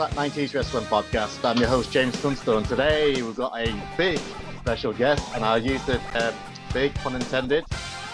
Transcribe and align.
that 0.00 0.12
90s 0.12 0.54
Wrestling 0.54 0.86
Podcast. 0.86 1.44
I'm 1.44 1.58
your 1.58 1.68
host, 1.68 1.92
James 1.92 2.18
Dunstone. 2.22 2.62
Today 2.62 3.20
we've 3.20 3.36
got 3.36 3.52
a 3.60 3.70
big 3.98 4.18
special 4.60 4.94
guest, 4.94 5.22
and 5.34 5.44
I'll 5.44 5.62
use 5.62 5.84
the 5.84 6.00
uh, 6.14 6.32
big, 6.72 6.94
pun 6.94 7.14
intended. 7.14 7.64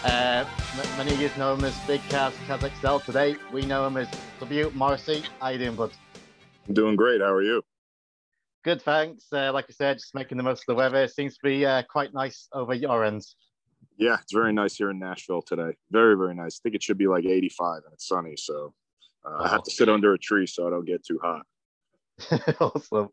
Uh, 0.02 0.44
many 0.98 1.12
of 1.12 1.20
you 1.20 1.30
know 1.38 1.54
him 1.54 1.62
as 1.62 1.78
Big 1.86 2.00
Cass, 2.08 2.34
Caz 2.48 2.68
XL. 2.80 2.98
Today 3.06 3.36
we 3.52 3.64
know 3.66 3.86
him 3.86 3.96
as 3.96 4.08
W. 4.40 4.72
Morrissey. 4.74 5.22
How 5.40 5.50
you 5.50 5.58
doing, 5.58 5.76
bud? 5.76 5.92
I'm 6.66 6.74
doing 6.74 6.96
great. 6.96 7.20
How 7.20 7.32
are 7.32 7.42
you? 7.42 7.62
Good, 8.64 8.82
thanks. 8.82 9.26
Uh, 9.32 9.52
like 9.52 9.66
I 9.68 9.72
said, 9.72 9.98
just 9.98 10.12
making 10.12 10.38
the 10.38 10.42
most 10.42 10.62
of 10.62 10.66
the 10.66 10.74
weather. 10.74 11.04
It 11.04 11.14
seems 11.14 11.34
to 11.34 11.44
be 11.44 11.64
uh, 11.64 11.84
quite 11.88 12.12
nice 12.12 12.48
over 12.52 12.74
your 12.74 13.04
ends. 13.04 13.36
Yeah, 13.96 14.16
it's 14.20 14.32
very 14.32 14.52
nice 14.52 14.74
here 14.74 14.90
in 14.90 14.98
Nashville 14.98 15.42
today. 15.42 15.76
Very, 15.92 16.16
very 16.16 16.34
nice. 16.34 16.58
I 16.58 16.60
think 16.64 16.74
it 16.74 16.82
should 16.82 16.98
be 16.98 17.06
like 17.06 17.26
85 17.26 17.82
and 17.84 17.92
it's 17.92 18.08
sunny. 18.08 18.34
So 18.36 18.74
uh. 19.24 19.44
I 19.44 19.48
have 19.50 19.62
to 19.62 19.70
sit 19.70 19.88
under 19.88 20.14
a 20.14 20.18
tree 20.18 20.48
so 20.48 20.66
I 20.66 20.70
don't 20.70 20.84
get 20.84 21.06
too 21.06 21.20
hot. 21.22 21.46
awesome. 22.60 23.08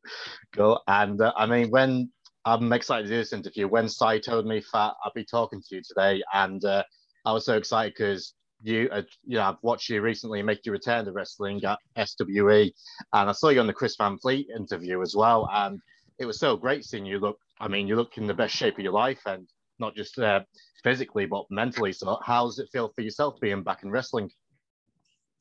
Cool. 0.54 0.82
And 0.88 1.20
uh, 1.22 1.34
I 1.36 1.46
mean, 1.46 1.70
when 1.70 2.12
I'm 2.46 2.72
excited 2.74 3.04
to 3.04 3.10
do 3.10 3.18
this 3.18 3.34
interview, 3.34 3.68
when 3.68 3.90
Sai 3.90 4.20
told 4.20 4.46
me 4.46 4.64
that 4.74 4.94
I'd 5.06 5.14
be 5.16 5.26
talking 5.26 5.62
to 5.62 5.76
you 5.76 5.82
today, 5.82 6.24
and 6.34 6.64
uh, 6.64 6.84
I 7.26 7.34
was 7.34 7.46
so 7.46 7.58
excited 7.58 7.94
because 7.98 8.34
you, 8.62 8.90
uh, 8.92 9.02
you 9.26 9.38
know, 9.38 9.44
I've 9.44 9.58
watched 9.62 9.90
you 9.90 10.02
recently 10.02 10.42
make 10.42 10.66
your 10.66 10.74
return 10.74 11.06
to 11.06 11.12
wrestling 11.12 11.62
at 11.66 11.80
SWE, 12.08 12.72
and 13.14 13.30
I 13.30 13.32
saw 13.34 13.50
you 13.50 13.60
on 13.60 13.68
the 13.68 13.74
Chris 13.74 13.96
Van 13.98 14.18
Vliet 14.22 14.48
interview 14.56 15.02
as 15.02 15.16
well, 15.16 15.50
and 15.52 15.80
it 16.20 16.26
was 16.26 16.40
so 16.40 16.56
great 16.56 16.86
seeing 16.86 17.06
you 17.06 17.20
look. 17.20 17.38
I 17.60 17.68
mean, 17.68 17.88
you 17.88 17.96
look 17.96 18.18
in 18.18 18.28
the 18.28 18.34
best 18.34 18.56
shape 18.56 18.76
of 18.78 18.84
your 18.84 18.94
life, 18.94 19.22
and 19.26 19.48
not 19.80 19.96
just 19.96 20.18
uh, 20.20 20.42
physically 20.84 21.26
but 21.26 21.46
mentally. 21.50 21.92
So, 21.92 22.18
how 22.24 22.46
does 22.46 22.60
it 22.60 22.70
feel 22.72 22.92
for 22.96 23.02
yourself 23.02 23.36
being 23.42 23.64
back 23.64 23.84
in 23.84 23.92
wrestling? 23.92 24.30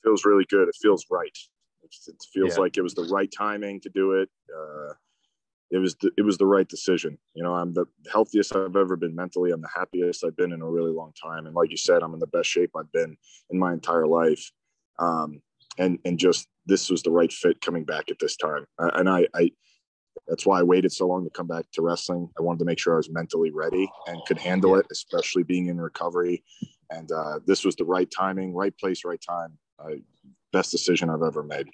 Feels 0.05 0.24
really 0.24 0.46
good. 0.50 0.68
It 0.68 0.77
feels 0.80 1.06
right. 1.10 1.36
It, 2.08 2.16
feels 2.32 2.56
yeah. 2.56 2.60
like 2.60 2.76
it 2.76 2.82
was 2.82 2.94
the 2.94 3.08
right 3.10 3.30
timing 3.36 3.80
to 3.80 3.90
do 3.90 4.12
it. 4.12 4.28
Uh, 4.54 4.94
it 5.70 5.78
was 5.78 5.94
the, 5.96 6.10
it 6.18 6.22
was 6.22 6.36
the 6.36 6.46
right 6.46 6.68
decision. 6.68 7.18
You 7.34 7.42
know, 7.42 7.54
I'm 7.54 7.72
the 7.72 7.86
healthiest 8.10 8.54
I've 8.54 8.76
ever 8.76 8.96
been 8.96 9.14
mentally. 9.14 9.52
I'm 9.52 9.62
the 9.62 9.68
happiest 9.74 10.24
I've 10.24 10.36
been 10.36 10.52
in 10.52 10.60
a 10.60 10.68
really 10.68 10.92
long 10.92 11.12
time. 11.20 11.46
And 11.46 11.54
like 11.54 11.70
you 11.70 11.78
said, 11.78 12.02
I'm 12.02 12.12
in 12.12 12.20
the 12.20 12.26
best 12.26 12.48
shape 12.48 12.70
I've 12.76 12.92
been 12.92 13.16
in 13.50 13.58
my 13.58 13.72
entire 13.72 14.06
life. 14.06 14.52
Um, 14.98 15.40
and 15.78 15.98
and 16.04 16.18
just 16.18 16.48
this 16.66 16.90
was 16.90 17.02
the 17.02 17.10
right 17.10 17.32
fit 17.32 17.60
coming 17.62 17.84
back 17.84 18.10
at 18.10 18.18
this 18.18 18.36
time. 18.36 18.66
And 18.78 19.08
I, 19.08 19.27
I 19.34 19.50
that's 20.28 20.46
why 20.46 20.60
I 20.60 20.62
waited 20.62 20.92
so 20.92 21.06
long 21.06 21.24
to 21.24 21.30
come 21.30 21.46
back 21.46 21.64
to 21.72 21.82
wrestling. 21.82 22.28
I 22.38 22.42
wanted 22.42 22.60
to 22.60 22.64
make 22.66 22.78
sure 22.78 22.94
I 22.94 22.98
was 22.98 23.10
mentally 23.10 23.50
ready 23.50 23.90
and 24.06 24.20
could 24.27 24.38
handle 24.38 24.77
it, 24.77 24.86
especially 24.92 25.42
being 25.42 25.66
in 25.66 25.80
recovery. 25.80 26.44
And 26.90 27.10
uh, 27.10 27.40
this 27.46 27.64
was 27.64 27.77
the 27.77 27.84
right 27.84 28.10
timing, 28.10 28.54
right 28.54 28.77
place, 28.77 29.04
right 29.04 29.20
time. 29.27 29.58
Uh, 29.82 29.96
best 30.52 30.70
decision 30.70 31.08
I've 31.08 31.22
ever 31.22 31.42
made. 31.42 31.68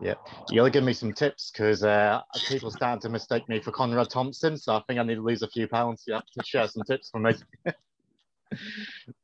Yeah, 0.00 0.14
you 0.50 0.60
gotta 0.60 0.70
give 0.70 0.84
me 0.84 0.92
some 0.92 1.14
tips 1.14 1.50
because 1.50 1.82
uh, 1.82 2.20
people 2.48 2.70
starting 2.70 3.00
to 3.00 3.08
mistake 3.08 3.48
me 3.48 3.60
for 3.60 3.72
Conrad 3.72 4.10
Thompson, 4.10 4.58
so 4.58 4.76
I 4.76 4.82
think 4.86 5.00
I 5.00 5.02
need 5.02 5.14
to 5.14 5.22
lose 5.22 5.42
a 5.42 5.48
few 5.48 5.66
pounds. 5.66 6.04
You 6.06 6.14
have 6.14 6.26
to 6.26 6.44
share 6.44 6.68
some 6.68 6.82
tips 6.82 7.08
for 7.08 7.18
me. 7.18 7.32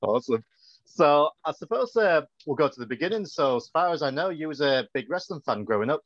awesome. 0.01 0.43
So 0.85 1.31
I 1.45 1.53
suppose 1.53 1.95
uh, 1.97 2.23
we'll 2.47 2.57
go 2.57 2.69
to 2.69 2.81
the 2.81 2.87
beginning. 2.87 3.27
So 3.27 3.57
as 3.57 3.69
far 3.69 3.93
as 3.93 4.03
I 4.03 4.11
know, 4.11 4.31
you 4.31 4.49
was 4.49 4.61
a 4.61 4.89
big 4.95 5.11
wrestling 5.11 5.41
fan 5.41 5.65
growing 5.65 5.91
up. 5.91 6.03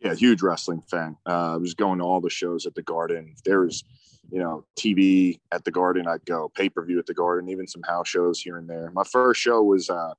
Yeah, 0.00 0.14
huge 0.14 0.42
wrestling 0.42 0.82
fan. 0.82 1.16
Uh, 1.26 1.54
I 1.54 1.56
was 1.56 1.74
going 1.74 1.98
to 1.98 2.04
all 2.04 2.20
the 2.20 2.30
shows 2.30 2.66
at 2.66 2.74
the 2.74 2.82
Garden. 2.82 3.34
There 3.44 3.60
was, 3.60 3.84
you 4.30 4.38
know, 4.38 4.64
TV 4.76 5.38
at 5.52 5.64
the 5.64 5.70
Garden. 5.70 6.08
I'd 6.08 6.24
go 6.24 6.50
pay 6.54 6.68
per 6.68 6.84
view 6.84 6.98
at 6.98 7.06
the 7.06 7.14
Garden, 7.14 7.48
even 7.48 7.66
some 7.66 7.82
house 7.82 8.08
shows 8.08 8.40
here 8.40 8.56
and 8.56 8.68
there. 8.68 8.90
My 8.92 9.04
first 9.04 9.40
show 9.40 9.62
was 9.62 9.90
uh, 9.90 10.14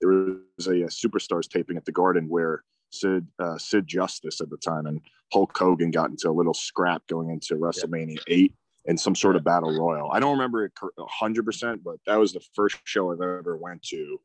there 0.00 0.10
was 0.10 0.66
a, 0.66 0.82
a, 0.82 0.88
superstars 0.88 1.48
taping 1.48 1.76
at 1.76 1.84
the 1.84 1.92
Garden 1.92 2.28
where 2.28 2.62
Sid 2.90 3.26
uh, 3.38 3.58
Sid 3.58 3.86
Justice 3.86 4.40
at 4.40 4.50
the 4.50 4.56
time 4.56 4.86
and 4.86 5.00
Hulk 5.32 5.56
Hogan 5.56 5.90
got 5.90 6.10
into 6.10 6.28
a 6.28 6.32
little 6.32 6.54
scrap 6.54 7.06
going 7.06 7.30
into 7.30 7.54
WrestleMania 7.56 8.16
yeah. 8.16 8.34
eight 8.34 8.54
in 8.86 8.96
some 8.96 9.14
sort 9.14 9.36
of 9.36 9.44
battle 9.44 9.76
royal. 9.78 10.10
I 10.10 10.20
don't 10.20 10.32
remember 10.32 10.64
it 10.64 10.72
hundred 10.98 11.44
percent, 11.44 11.82
but 11.84 11.96
that 12.06 12.18
was 12.18 12.32
the 12.32 12.44
first 12.54 12.78
show 12.84 13.12
I've 13.12 13.20
ever 13.20 13.56
went 13.56 13.82
to. 13.84 14.18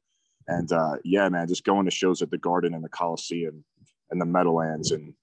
And 0.47 0.72
uh, 0.72 0.97
yeah, 1.03 1.28
man, 1.29 1.47
just 1.47 1.63
going 1.63 1.85
to 1.85 1.91
shows 1.91 2.22
at 2.22 2.31
the 2.31 2.38
Garden 2.38 2.73
and 2.73 2.84
the 2.84 2.90
Coliseum 2.90 3.63
and 4.11 4.22
the 4.22 4.25
Meadowlands 4.25 4.91
and 4.91 5.13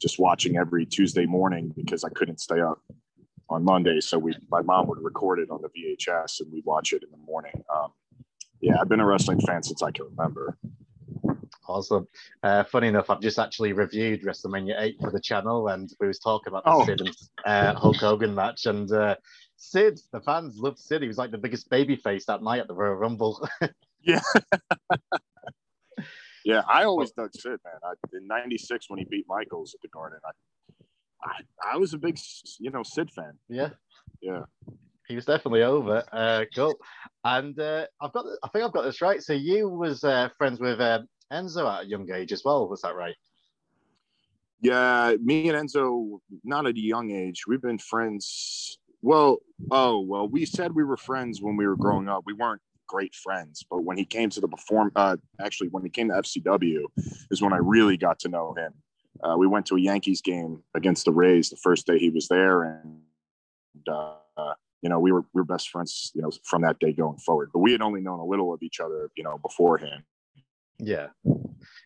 just 0.00 0.18
watching 0.18 0.56
every 0.56 0.86
Tuesday 0.86 1.26
morning 1.26 1.72
because 1.76 2.04
I 2.04 2.10
couldn't 2.10 2.40
stay 2.40 2.60
up 2.60 2.80
on 3.50 3.64
Monday. 3.64 4.00
So 4.00 4.18
we, 4.18 4.34
my 4.50 4.62
mom 4.62 4.86
would 4.88 5.02
record 5.02 5.38
it 5.38 5.50
on 5.50 5.60
the 5.62 5.68
VHS 5.68 6.40
and 6.40 6.52
we'd 6.52 6.64
watch 6.64 6.92
it 6.92 7.02
in 7.02 7.10
the 7.10 7.16
morning. 7.16 7.64
Um, 7.74 7.92
yeah, 8.60 8.76
I've 8.80 8.88
been 8.88 9.00
a 9.00 9.06
wrestling 9.06 9.40
fan 9.40 9.62
since 9.62 9.82
I 9.82 9.90
can 9.90 10.06
remember. 10.06 10.56
Awesome. 11.68 12.08
Uh, 12.42 12.64
funny 12.64 12.88
enough, 12.88 13.10
I've 13.10 13.20
just 13.20 13.38
actually 13.38 13.72
reviewed 13.74 14.22
WrestleMania 14.22 14.80
8 14.80 14.96
for 15.00 15.10
the 15.10 15.20
channel, 15.20 15.68
and 15.68 15.92
we 16.00 16.06
was 16.06 16.18
talking 16.18 16.50
about 16.50 16.64
the 16.64 16.72
oh. 16.72 16.84
Sid 16.86 17.00
and 17.02 17.16
uh, 17.44 17.74
Hulk 17.74 17.96
Hogan 17.96 18.34
match. 18.34 18.66
And 18.66 18.90
uh, 18.90 19.16
Sid, 19.56 20.00
the 20.12 20.20
fans 20.20 20.56
loved 20.58 20.78
Sid. 20.78 21.02
He 21.02 21.08
was 21.08 21.18
like 21.18 21.30
the 21.30 21.38
biggest 21.38 21.68
baby 21.68 21.96
face 21.96 22.24
that 22.24 22.42
night 22.42 22.60
at 22.60 22.68
the 22.68 22.74
Royal 22.74 22.94
Rumble. 22.94 23.46
yeah. 24.02 24.22
yeah, 26.44 26.62
I 26.66 26.84
always 26.84 27.10
dug 27.12 27.30
Sid, 27.34 27.60
man. 27.64 27.80
I, 27.84 27.92
in 28.16 28.26
'96 28.26 28.88
when 28.88 28.98
he 28.98 29.04
beat 29.04 29.26
Michaels 29.28 29.74
at 29.74 29.82
the 29.82 29.88
Garden, 29.88 30.20
I, 30.24 30.30
I, 31.22 31.74
I 31.74 31.76
was 31.76 31.92
a 31.92 31.98
big, 31.98 32.18
you 32.58 32.70
know, 32.70 32.82
Sid 32.82 33.10
fan. 33.10 33.34
Yeah. 33.48 33.70
Yeah 34.22 34.44
he 35.08 35.14
was 35.14 35.24
definitely 35.24 35.62
over. 35.62 36.04
Uh, 36.12 36.44
cool. 36.54 36.74
And 37.24 37.58
uh, 37.58 37.86
I've 38.00 38.12
got, 38.12 38.26
I 38.42 38.48
think 38.48 38.64
I've 38.64 38.72
got 38.72 38.82
this 38.82 39.00
right. 39.00 39.22
So 39.22 39.32
you 39.32 39.68
was 39.68 40.04
uh, 40.04 40.28
friends 40.36 40.60
with 40.60 40.80
uh, 40.80 41.00
Enzo 41.32 41.68
at 41.70 41.84
a 41.84 41.88
young 41.88 42.10
age 42.12 42.32
as 42.32 42.42
well. 42.44 42.68
Was 42.68 42.82
that 42.82 42.94
right? 42.94 43.16
Yeah, 44.60 45.14
me 45.22 45.48
and 45.48 45.68
Enzo, 45.68 46.18
not 46.44 46.66
at 46.66 46.74
a 46.74 46.80
young 46.80 47.10
age. 47.10 47.46
We've 47.46 47.62
been 47.62 47.78
friends. 47.78 48.78
Well, 49.02 49.38
oh 49.70 50.00
well, 50.00 50.28
we 50.28 50.44
said 50.44 50.74
we 50.74 50.82
were 50.82 50.96
friends 50.96 51.40
when 51.40 51.56
we 51.56 51.66
were 51.66 51.76
growing 51.76 52.08
up. 52.08 52.24
We 52.26 52.32
weren't 52.32 52.60
great 52.88 53.14
friends, 53.14 53.64
but 53.70 53.84
when 53.84 53.96
he 53.96 54.04
came 54.04 54.30
to 54.30 54.40
the 54.40 54.48
perform, 54.48 54.90
uh, 54.96 55.16
actually 55.40 55.68
when 55.68 55.84
he 55.84 55.90
came 55.90 56.08
to 56.08 56.14
FCW, 56.14 56.80
is 57.30 57.40
when 57.40 57.52
I 57.52 57.58
really 57.58 57.96
got 57.96 58.18
to 58.20 58.28
know 58.28 58.54
him. 58.54 58.74
Uh, 59.22 59.36
we 59.36 59.46
went 59.46 59.66
to 59.66 59.76
a 59.76 59.80
Yankees 59.80 60.22
game 60.22 60.64
against 60.74 61.04
the 61.04 61.12
Rays 61.12 61.50
the 61.50 61.56
first 61.56 61.86
day 61.86 61.98
he 61.98 62.10
was 62.10 62.26
there, 62.26 62.64
and 62.64 63.00
uh, 63.88 64.54
you 64.82 64.88
know, 64.88 64.98
we 64.98 65.12
were 65.12 65.22
we 65.32 65.40
were 65.40 65.44
best 65.44 65.70
friends, 65.70 66.12
you 66.14 66.22
know, 66.22 66.30
from 66.44 66.62
that 66.62 66.78
day 66.78 66.92
going 66.92 67.18
forward. 67.18 67.50
But 67.52 67.60
we 67.60 67.72
had 67.72 67.82
only 67.82 68.00
known 68.00 68.20
a 68.20 68.24
little 68.24 68.52
of 68.52 68.62
each 68.62 68.80
other, 68.80 69.10
you 69.16 69.24
know, 69.24 69.38
beforehand. 69.38 70.02
Yeah. 70.78 71.08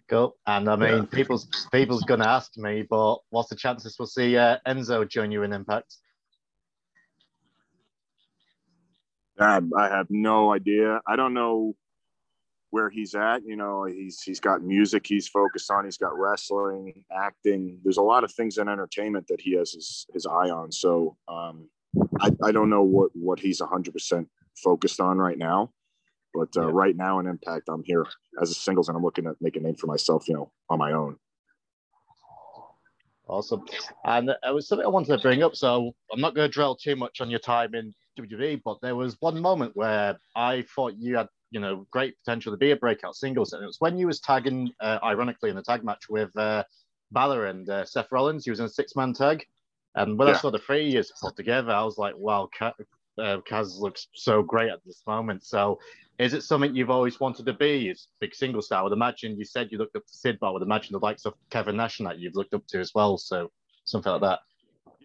Cool. 0.08 0.36
And 0.46 0.68
I 0.68 0.76
mean, 0.76 0.90
yeah. 0.90 1.04
people's 1.10 1.46
people's 1.72 2.04
gonna 2.04 2.26
ask 2.26 2.56
me, 2.58 2.82
but 2.88 3.18
what's 3.30 3.48
the 3.48 3.56
chances 3.56 3.96
we'll 3.98 4.06
see 4.06 4.36
uh, 4.36 4.58
Enzo 4.66 5.08
join 5.08 5.32
you 5.32 5.42
in 5.42 5.52
Impact? 5.52 5.96
I, 9.40 9.60
I 9.76 9.88
have 9.88 10.06
no 10.10 10.52
idea. 10.52 11.00
I 11.06 11.16
don't 11.16 11.34
know 11.34 11.74
where 12.70 12.90
he's 12.90 13.14
at. 13.14 13.44
You 13.44 13.56
know, 13.56 13.84
he's 13.84 14.20
he's 14.22 14.40
got 14.40 14.62
music 14.62 15.06
he's 15.06 15.28
focused 15.28 15.70
on. 15.70 15.84
He's 15.84 15.96
got 15.96 16.18
wrestling, 16.18 17.04
acting. 17.10 17.78
There's 17.82 17.96
a 17.96 18.02
lot 18.02 18.24
of 18.24 18.32
things 18.32 18.58
in 18.58 18.68
entertainment 18.68 19.26
that 19.28 19.40
he 19.40 19.54
has 19.56 19.72
his 19.72 20.06
his 20.12 20.26
eye 20.26 20.50
on. 20.50 20.70
So 20.70 21.16
um, 21.28 21.68
I, 22.20 22.30
I 22.42 22.52
don't 22.52 22.70
know 22.70 22.82
what 22.82 23.10
what 23.14 23.40
he's 23.40 23.60
100% 23.60 24.26
focused 24.62 25.00
on 25.00 25.18
right 25.18 25.38
now 25.38 25.70
but 26.34 26.48
uh, 26.56 26.66
yeah. 26.66 26.70
right 26.72 26.96
now 26.96 27.18
in 27.18 27.26
impact 27.26 27.68
i'm 27.68 27.82
here 27.84 28.06
as 28.40 28.50
a 28.50 28.54
singles 28.54 28.88
and 28.88 28.96
i'm 28.96 29.02
looking 29.02 29.24
to 29.24 29.34
make 29.40 29.56
a 29.56 29.60
name 29.60 29.74
for 29.74 29.86
myself 29.86 30.28
you 30.28 30.34
know 30.34 30.50
on 30.68 30.78
my 30.78 30.92
own 30.92 31.16
awesome 33.28 33.64
and 34.04 34.28
it 34.30 34.54
was 34.54 34.68
something 34.68 34.84
i 34.84 34.90
wanted 34.90 35.16
to 35.16 35.22
bring 35.22 35.42
up 35.42 35.56
so 35.56 35.92
i'm 36.12 36.20
not 36.20 36.34
going 36.34 36.46
to 36.46 36.52
drill 36.52 36.76
too 36.76 36.96
much 36.96 37.20
on 37.20 37.30
your 37.30 37.38
time 37.38 37.74
in 37.74 37.94
wwe 38.18 38.60
but 38.64 38.78
there 38.82 38.96
was 38.96 39.16
one 39.20 39.40
moment 39.40 39.72
where 39.74 40.18
i 40.36 40.62
thought 40.74 40.94
you 40.98 41.16
had 41.16 41.28
you 41.50 41.60
know 41.60 41.86
great 41.90 42.14
potential 42.24 42.52
to 42.52 42.58
be 42.58 42.72
a 42.72 42.76
breakout 42.76 43.14
singles 43.14 43.52
and 43.52 43.62
it 43.62 43.66
was 43.66 43.76
when 43.78 43.96
you 43.96 44.06
was 44.06 44.20
tagging 44.20 44.70
uh, 44.80 44.98
ironically 45.02 45.50
in 45.50 45.56
the 45.56 45.62
tag 45.62 45.82
match 45.82 46.08
with 46.10 46.34
uh, 46.36 46.62
Balor 47.12 47.46
and 47.46 47.68
uh, 47.68 47.84
Seth 47.84 48.10
Rollins. 48.10 48.44
He 48.44 48.50
was 48.50 48.60
in 48.60 48.66
a 48.66 48.70
six-man 48.70 49.12
tag, 49.12 49.44
and 49.94 50.18
when 50.18 50.28
yeah. 50.28 50.34
I 50.34 50.36
saw 50.38 50.50
the 50.50 50.58
three 50.58 50.88
years 50.88 51.12
put 51.20 51.36
together, 51.36 51.72
I 51.72 51.84
was 51.84 51.98
like, 51.98 52.16
wow, 52.16 52.48
Cass, 52.56 52.74
uh, 53.18 53.38
Cass 53.46 53.78
looks 53.78 54.08
so 54.14 54.42
great 54.42 54.70
at 54.70 54.80
this 54.86 55.02
moment. 55.06 55.44
So 55.44 55.78
is 56.18 56.34
it 56.34 56.42
something 56.42 56.74
you've 56.74 56.90
always 56.90 57.20
wanted 57.20 57.46
to 57.46 57.52
be? 57.52 57.88
It's 57.88 58.08
big 58.20 58.34
single 58.34 58.62
star. 58.62 58.80
I 58.80 58.82
would 58.84 58.92
imagine 58.92 59.36
you 59.38 59.44
said 59.44 59.68
you 59.70 59.78
looked 59.78 59.96
up 59.96 60.06
to 60.06 60.12
Sid, 60.12 60.38
but 60.40 60.48
I 60.48 60.50
would 60.50 60.62
imagine 60.62 60.92
the 60.92 60.98
likes 61.00 61.24
of 61.26 61.34
Kevin 61.50 61.76
Nash 61.76 61.98
and 61.98 62.08
that 62.08 62.18
you've 62.18 62.36
looked 62.36 62.54
up 62.54 62.66
to 62.68 62.80
as 62.80 62.92
well. 62.94 63.18
So 63.18 63.50
something 63.84 64.12
like 64.12 64.22
that. 64.22 64.40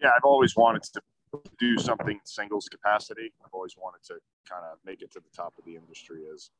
Yeah, 0.00 0.10
I've 0.16 0.24
always 0.24 0.56
wanted 0.56 0.84
to 0.84 1.00
do 1.58 1.76
something 1.78 2.20
singles 2.24 2.68
capacity. 2.68 3.32
I've 3.44 3.52
always 3.52 3.74
wanted 3.76 4.02
to 4.04 4.14
kind 4.48 4.64
of 4.72 4.78
make 4.84 5.02
it 5.02 5.12
to 5.12 5.20
the 5.20 5.36
top 5.36 5.54
of 5.58 5.64
the 5.64 5.76
industry 5.76 6.22
as 6.32 6.50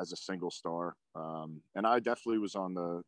as 0.00 0.12
a 0.12 0.16
single 0.16 0.50
star. 0.50 0.94
Um, 1.14 1.60
and 1.74 1.86
I 1.86 1.98
definitely 1.98 2.38
was 2.38 2.54
on 2.54 2.74
the 2.74 3.02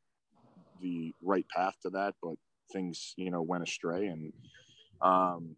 the 0.81 1.13
right 1.23 1.47
path 1.55 1.75
to 1.83 1.91
that, 1.91 2.15
but 2.23 2.35
things 2.73 3.15
you 3.17 3.31
know 3.31 3.43
went 3.43 3.63
astray 3.63 4.07
and 4.07 4.33
um, 5.03 5.57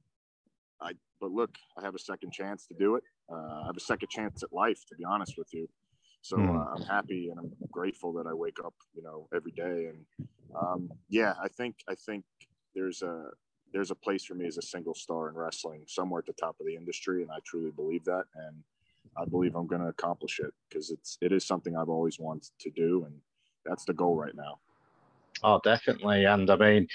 I, 0.81 0.93
but 1.21 1.31
look, 1.31 1.57
I 1.79 1.83
have 1.83 1.95
a 1.95 1.99
second 1.99 2.33
chance 2.33 2.67
to 2.67 2.75
do 2.75 2.97
it. 2.97 3.05
Uh, 3.31 3.63
I 3.63 3.67
have 3.67 3.77
a 3.77 3.81
second 3.81 4.09
chance 4.09 4.43
at 4.43 4.53
life, 4.53 4.85
to 4.89 4.97
be 4.97 5.05
honest 5.05 5.39
with 5.39 5.53
you. 5.53 5.69
So 6.23 6.37
mm. 6.37 6.49
uh, 6.49 6.75
I'm 6.75 6.83
happy 6.83 7.31
and 7.31 7.39
I'm 7.39 7.53
grateful 7.71 8.13
that 8.15 8.27
I 8.27 8.35
wake 8.35 8.59
up, 8.65 8.75
you 8.95 9.03
know, 9.03 9.29
every 9.35 9.53
day. 9.53 9.91
And 9.91 10.29
um, 10.61 10.91
yeah, 11.09 11.35
I 11.43 11.49
think 11.49 11.77
I 11.89 11.95
think 11.95 12.25
there's 12.75 13.03
a 13.03 13.27
there's 13.73 13.91
a 13.91 13.95
place 13.95 14.25
for 14.25 14.35
me 14.35 14.47
as 14.47 14.59
a 14.59 14.63
single 14.63 14.95
star 14.95 15.29
in 15.29 15.35
wrestling 15.35 15.85
somewhere 15.89 16.21
at 16.21 16.27
the 16.27 16.33
top 16.35 16.57
of 16.61 16.67
the 16.67 16.77
industry, 16.77 17.23
and 17.23 17.31
I 17.31 17.39
truly 17.45 17.71
believe 17.71 18.05
that. 18.05 18.25
And 18.35 18.63
I 19.17 19.25
believe 19.25 19.57
I'm 19.57 19.67
going 19.67 19.83
to 19.83 19.89
accomplish 19.89 20.41
it 20.41 20.53
because 20.69 20.91
it's 20.91 21.19
it 21.21 21.33
is 21.33 21.45
something 21.45 21.77
I've 21.77 21.89
always 21.89 22.19
wanted 22.19 22.51
to 22.61 22.71
do, 22.71 23.05
and 23.07 23.15
that's 23.65 23.85
the 23.85 23.95
goal 23.95 24.17
right 24.17 24.35
now. 24.35 24.59
Oh, 25.43 25.61
definitely. 25.65 26.25
And 26.25 26.49
I 26.51 26.57
mean, 26.57 26.87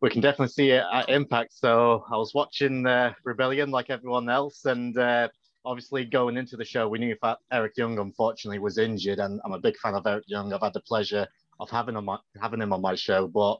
we 0.00 0.10
can 0.10 0.20
definitely 0.20 0.52
see 0.52 0.70
it 0.70 0.84
at 0.92 1.08
Impact. 1.08 1.52
So 1.52 2.04
I 2.10 2.16
was 2.16 2.34
watching 2.34 2.86
uh, 2.86 3.12
Rebellion 3.24 3.70
like 3.70 3.90
everyone 3.90 4.28
else. 4.28 4.64
And 4.64 4.96
uh, 4.96 5.28
obviously, 5.64 6.04
going 6.04 6.36
into 6.36 6.56
the 6.56 6.64
show, 6.64 6.88
we 6.88 6.98
knew 7.00 7.16
that 7.22 7.38
Eric 7.52 7.72
Young, 7.76 7.98
unfortunately, 7.98 8.60
was 8.60 8.78
injured. 8.78 9.18
And 9.18 9.40
I'm 9.44 9.52
a 9.52 9.58
big 9.58 9.76
fan 9.78 9.94
of 9.94 10.06
Eric 10.06 10.24
Young. 10.28 10.52
I've 10.52 10.60
had 10.62 10.74
the 10.74 10.80
pleasure 10.82 11.26
of 11.58 11.68
having 11.70 11.96
him, 11.96 12.08
having 12.40 12.60
him 12.60 12.72
on 12.72 12.80
my 12.80 12.94
show. 12.94 13.26
But 13.26 13.58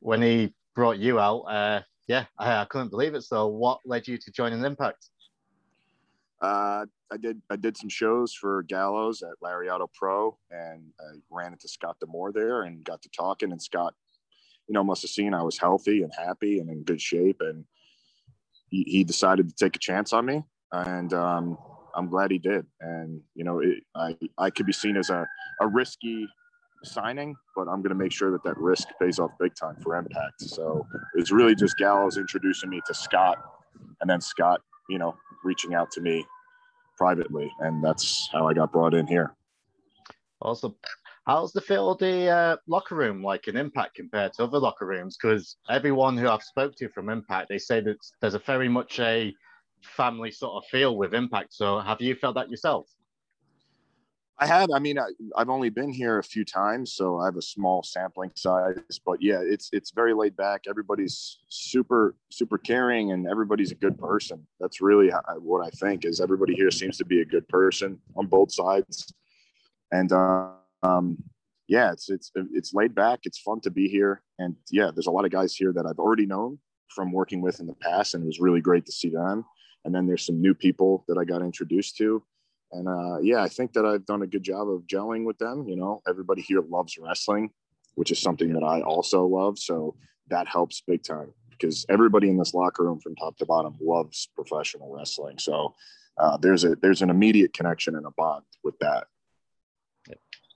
when 0.00 0.22
he 0.22 0.54
brought 0.76 0.98
you 0.98 1.18
out, 1.18 1.40
uh, 1.42 1.82
yeah, 2.06 2.26
I, 2.38 2.62
I 2.62 2.64
couldn't 2.66 2.90
believe 2.90 3.14
it. 3.14 3.22
So, 3.22 3.48
what 3.48 3.80
led 3.84 4.06
you 4.06 4.16
to 4.16 4.30
joining 4.30 4.64
Impact? 4.64 5.08
Uh, 6.40 6.86
I 7.10 7.16
did 7.16 7.40
I 7.50 7.56
did 7.56 7.76
some 7.76 7.88
shows 7.88 8.32
for 8.32 8.62
Gallows 8.64 9.22
at 9.22 9.40
Lariato 9.42 9.88
Pro, 9.92 10.38
and 10.50 10.82
I 11.00 11.18
ran 11.30 11.52
into 11.52 11.68
Scott 11.68 11.96
D'Amore 12.00 12.32
there 12.32 12.62
and 12.62 12.84
got 12.84 13.02
to 13.02 13.08
talking. 13.08 13.50
And 13.50 13.60
Scott, 13.60 13.94
you 14.68 14.74
know, 14.74 14.84
must 14.84 15.02
have 15.02 15.10
seen 15.10 15.34
I 15.34 15.42
was 15.42 15.58
healthy 15.58 16.02
and 16.02 16.12
happy 16.16 16.60
and 16.60 16.70
in 16.70 16.84
good 16.84 17.00
shape, 17.00 17.38
and 17.40 17.64
he, 18.70 18.84
he 18.86 19.04
decided 19.04 19.48
to 19.48 19.54
take 19.54 19.74
a 19.74 19.80
chance 19.80 20.12
on 20.12 20.26
me, 20.26 20.44
and 20.72 21.12
um, 21.12 21.58
I'm 21.94 22.08
glad 22.08 22.30
he 22.30 22.38
did. 22.38 22.66
And 22.80 23.20
you 23.34 23.42
know, 23.44 23.60
it, 23.60 23.82
I 23.96 24.16
I 24.36 24.50
could 24.50 24.66
be 24.66 24.72
seen 24.72 24.96
as 24.96 25.10
a 25.10 25.26
a 25.60 25.66
risky 25.66 26.28
signing, 26.84 27.34
but 27.56 27.62
I'm 27.62 27.82
going 27.82 27.88
to 27.90 27.96
make 27.96 28.12
sure 28.12 28.30
that 28.30 28.44
that 28.44 28.56
risk 28.56 28.86
pays 29.00 29.18
off 29.18 29.32
big 29.40 29.56
time 29.56 29.76
for 29.82 29.96
Impact. 29.96 30.40
So 30.42 30.86
it 31.16 31.18
was 31.18 31.32
really 31.32 31.56
just 31.56 31.76
Gallows 31.78 32.16
introducing 32.16 32.70
me 32.70 32.80
to 32.86 32.94
Scott, 32.94 33.38
and 34.00 34.08
then 34.08 34.20
Scott, 34.20 34.60
you 34.88 34.98
know, 34.98 35.16
reaching 35.44 35.74
out 35.74 35.90
to 35.92 36.00
me 36.00 36.24
privately, 36.96 37.50
and 37.60 37.82
that's 37.82 38.28
how 38.32 38.48
I 38.48 38.54
got 38.54 38.72
brought 38.72 38.94
in 38.94 39.06
here. 39.06 39.34
Awesome. 40.42 40.74
How's 41.26 41.52
the 41.52 41.60
feel 41.60 41.90
of 41.90 41.98
the 41.98 42.28
uh, 42.28 42.56
locker 42.66 42.94
room 42.94 43.22
like 43.22 43.48
in 43.48 43.56
Impact 43.56 43.94
compared 43.94 44.32
to 44.34 44.44
other 44.44 44.58
locker 44.58 44.86
rooms? 44.86 45.16
Because 45.20 45.56
everyone 45.68 46.16
who 46.16 46.28
I've 46.28 46.42
spoke 46.42 46.74
to 46.76 46.88
from 46.88 47.10
Impact, 47.10 47.48
they 47.48 47.58
say 47.58 47.80
that 47.80 47.98
there's 48.20 48.34
a 48.34 48.38
very 48.40 48.68
much 48.68 48.98
a 48.98 49.34
family 49.82 50.30
sort 50.30 50.54
of 50.54 50.68
feel 50.70 50.96
with 50.96 51.14
Impact. 51.14 51.52
So 51.52 51.80
have 51.80 52.00
you 52.00 52.14
felt 52.14 52.34
that 52.36 52.50
yourself? 52.50 52.88
I 54.40 54.46
have. 54.46 54.68
I 54.72 54.78
mean, 54.78 54.98
I, 54.98 55.06
have 55.36 55.48
only 55.48 55.68
been 55.68 55.92
here 55.92 56.18
a 56.18 56.22
few 56.22 56.44
times, 56.44 56.92
so 56.92 57.18
I 57.18 57.24
have 57.24 57.36
a 57.36 57.42
small 57.42 57.82
sampling 57.82 58.30
size. 58.36 58.78
But 59.04 59.20
yeah, 59.20 59.40
it's 59.42 59.68
it's 59.72 59.90
very 59.90 60.14
laid 60.14 60.36
back. 60.36 60.62
Everybody's 60.68 61.38
super 61.48 62.14
super 62.30 62.56
caring, 62.56 63.10
and 63.10 63.26
everybody's 63.26 63.72
a 63.72 63.74
good 63.74 63.98
person. 63.98 64.46
That's 64.60 64.80
really 64.80 65.10
what 65.40 65.66
I 65.66 65.70
think 65.70 66.04
is 66.04 66.20
everybody 66.20 66.54
here 66.54 66.70
seems 66.70 66.96
to 66.98 67.04
be 67.04 67.20
a 67.20 67.24
good 67.24 67.48
person 67.48 67.98
on 68.16 68.26
both 68.26 68.52
sides. 68.52 69.12
And 69.90 70.12
uh, 70.12 70.50
um, 70.84 71.18
yeah, 71.66 71.90
it's 71.90 72.08
it's 72.08 72.30
it's 72.52 72.72
laid 72.72 72.94
back. 72.94 73.20
It's 73.24 73.40
fun 73.40 73.60
to 73.62 73.70
be 73.70 73.88
here, 73.88 74.22
and 74.38 74.54
yeah, 74.70 74.92
there's 74.94 75.08
a 75.08 75.12
lot 75.12 75.24
of 75.24 75.32
guys 75.32 75.56
here 75.56 75.72
that 75.72 75.84
I've 75.84 75.98
already 75.98 76.26
known 76.26 76.58
from 76.94 77.10
working 77.10 77.40
with 77.40 77.58
in 77.58 77.66
the 77.66 77.74
past, 77.74 78.14
and 78.14 78.22
it 78.22 78.26
was 78.26 78.40
really 78.40 78.60
great 78.60 78.86
to 78.86 78.92
see 78.92 79.10
them. 79.10 79.44
And 79.84 79.92
then 79.92 80.06
there's 80.06 80.24
some 80.24 80.40
new 80.40 80.54
people 80.54 81.04
that 81.08 81.18
I 81.18 81.24
got 81.24 81.42
introduced 81.42 81.96
to 81.96 82.22
and 82.72 82.88
uh, 82.88 83.18
yeah, 83.20 83.42
I 83.42 83.48
think 83.48 83.72
that 83.72 83.86
I've 83.86 84.06
done 84.06 84.22
a 84.22 84.26
good 84.26 84.42
job 84.42 84.68
of 84.68 84.82
gelling 84.82 85.24
with 85.24 85.38
them. 85.38 85.66
You 85.68 85.76
know, 85.76 86.02
everybody 86.08 86.42
here 86.42 86.60
loves 86.60 86.98
wrestling, 86.98 87.50
which 87.94 88.10
is 88.10 88.18
something 88.18 88.52
that 88.52 88.62
I 88.62 88.82
also 88.82 89.24
love. 89.26 89.58
So 89.58 89.96
that 90.28 90.46
helps 90.46 90.82
big 90.86 91.02
time 91.02 91.32
because 91.50 91.86
everybody 91.88 92.28
in 92.28 92.36
this 92.36 92.54
locker 92.54 92.84
room 92.84 93.00
from 93.00 93.16
top 93.16 93.36
to 93.38 93.46
bottom 93.46 93.76
loves 93.80 94.28
professional 94.34 94.94
wrestling. 94.94 95.38
So 95.38 95.74
uh, 96.18 96.36
there's 96.36 96.64
a 96.64 96.76
there's 96.76 97.02
an 97.02 97.10
immediate 97.10 97.52
connection 97.52 97.96
and 97.96 98.06
a 98.06 98.10
bond 98.16 98.44
with 98.62 98.78
that. 98.80 99.06